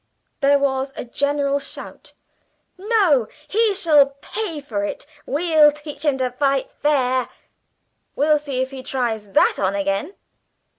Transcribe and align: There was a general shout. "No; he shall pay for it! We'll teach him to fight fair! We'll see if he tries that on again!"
There 0.39 0.57
was 0.57 0.91
a 0.95 1.05
general 1.05 1.59
shout. 1.59 2.13
"No; 2.75 3.27
he 3.47 3.75
shall 3.75 4.15
pay 4.19 4.59
for 4.59 4.83
it! 4.83 5.05
We'll 5.27 5.71
teach 5.71 6.03
him 6.05 6.17
to 6.17 6.31
fight 6.31 6.71
fair! 6.71 7.29
We'll 8.15 8.39
see 8.39 8.61
if 8.63 8.71
he 8.71 8.81
tries 8.81 9.33
that 9.33 9.59
on 9.59 9.75
again!" 9.75 10.15